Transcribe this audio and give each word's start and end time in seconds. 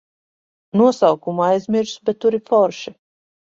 Nosaukumu 0.79 1.45
aizmirsu, 1.49 2.01
bet 2.09 2.21
tur 2.21 2.41
ir 2.41 2.45
forši. 2.51 2.99